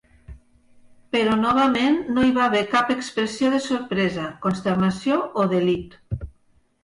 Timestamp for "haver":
2.45-2.63